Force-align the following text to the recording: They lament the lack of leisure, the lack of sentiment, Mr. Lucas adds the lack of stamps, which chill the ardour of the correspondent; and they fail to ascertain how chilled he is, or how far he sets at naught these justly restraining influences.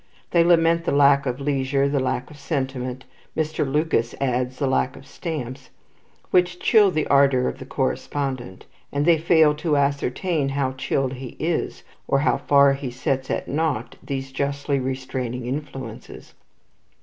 They 0.31 0.43
lament 0.43 0.85
the 0.85 0.91
lack 0.91 1.27
of 1.27 1.39
leisure, 1.39 1.87
the 1.87 1.99
lack 1.99 2.31
of 2.31 2.39
sentiment, 2.39 3.05
Mr. 3.37 3.71
Lucas 3.71 4.15
adds 4.19 4.57
the 4.57 4.65
lack 4.65 4.95
of 4.95 5.05
stamps, 5.05 5.69
which 6.31 6.57
chill 6.59 6.89
the 6.89 7.05
ardour 7.05 7.47
of 7.47 7.59
the 7.59 7.67
correspondent; 7.67 8.65
and 8.91 9.05
they 9.05 9.19
fail 9.19 9.53
to 9.53 9.77
ascertain 9.77 10.49
how 10.49 10.71
chilled 10.71 11.13
he 11.13 11.35
is, 11.39 11.83
or 12.07 12.21
how 12.21 12.37
far 12.37 12.73
he 12.73 12.89
sets 12.89 13.29
at 13.29 13.47
naught 13.47 13.95
these 14.01 14.31
justly 14.31 14.79
restraining 14.79 15.45
influences. 15.45 16.33